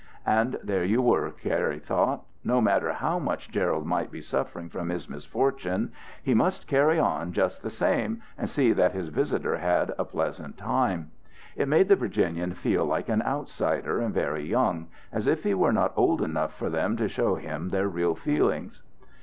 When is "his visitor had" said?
8.93-9.93